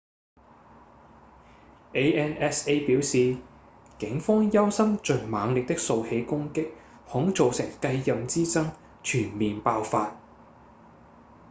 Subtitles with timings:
[1.93, 3.37] ansa 表示
[3.99, 6.69] 警方憂心最猛烈的數起攻擊
[7.07, 8.71] 恐造成繼任之爭
[9.03, 10.15] 全面爆發